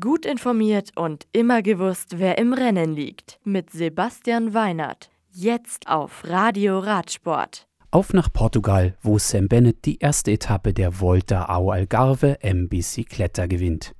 [0.00, 3.38] Gut informiert und immer gewusst, wer im Rennen liegt.
[3.44, 5.10] Mit Sebastian Weinert.
[5.30, 7.66] Jetzt auf Radio Radsport.
[7.90, 13.44] Auf nach Portugal, wo Sam Bennett die erste Etappe der Volta ao Algarve M Bicicletta
[13.44, 13.94] gewinnt.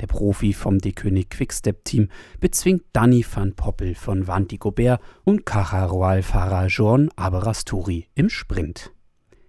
[0.00, 2.08] Der Profi vom De König Quickstep-Team
[2.38, 8.92] bezwingt Danny van Poppel von Vanti Gobert und Caja-Royal-Fahrer Joan Aberasturi im Sprint.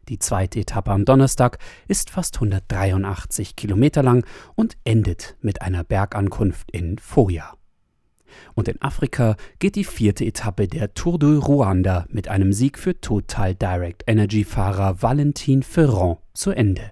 [0.09, 4.25] Die zweite Etappe am Donnerstag ist fast 183 Kilometer lang
[4.55, 7.53] und endet mit einer Bergankunft in Foya.
[8.53, 12.99] Und in Afrika geht die vierte Etappe der Tour de Ruanda mit einem Sieg für
[12.99, 16.91] Total Direct Energy Fahrer Valentin Ferrand zu Ende.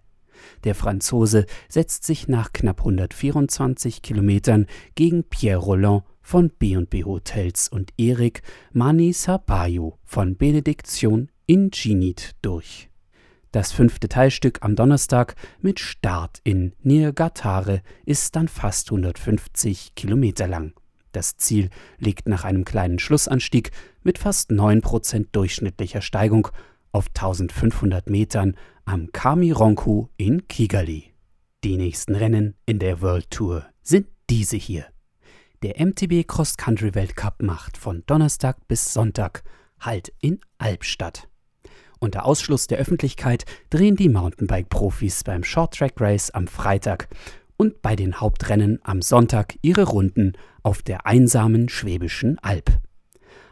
[0.64, 7.92] Der Franzose setzt sich nach knapp 124 Kilometern gegen Pierre Roland von B&B Hotels und
[7.98, 12.90] Erik Mani Sapaio von Benediction in Ginit durch.
[13.56, 20.74] Das fünfte Teilstück am Donnerstag mit Start in Nirgatare ist dann fast 150 Kilometer lang.
[21.14, 23.72] Das Ziel liegt nach einem kleinen Schlussanstieg
[24.04, 26.50] mit fast 9% durchschnittlicher Steigung
[26.92, 31.14] auf 1500 Metern am Kamironku in Kigali.
[31.64, 34.86] Die nächsten Rennen in der World Tour sind diese hier.
[35.64, 39.46] Der MTB Cross Country Weltcup macht von Donnerstag bis Sonntag
[39.80, 41.30] Halt in Albstadt.
[42.06, 47.08] Unter Ausschluss der Öffentlichkeit drehen die Mountainbike-Profis beim Short Track Race am Freitag
[47.58, 52.70] und bei den Hauptrennen am Sonntag ihre Runden auf der einsamen Schwäbischen Alb.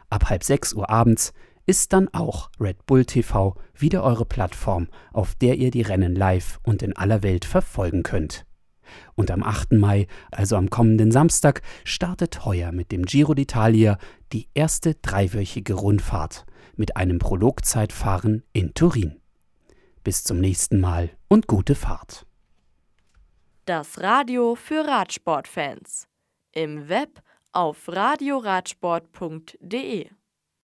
[0.08, 1.32] Ab halb sechs Uhr abends
[1.66, 6.60] ist dann auch Red Bull TV wieder eure Plattform, auf der ihr die Rennen live
[6.62, 8.46] und in aller Welt verfolgen könnt.
[9.14, 9.72] Und am 8.
[9.72, 13.98] Mai, also am kommenden Samstag, startet heuer mit dem Giro d'Italia
[14.32, 19.20] die erste dreiwöchige Rundfahrt mit einem Prologzeitfahren in Turin.
[20.02, 22.26] Bis zum nächsten Mal und gute Fahrt.
[23.64, 26.06] Das Radio für Radsportfans.
[26.52, 30.08] Im Web auf radioradsport.de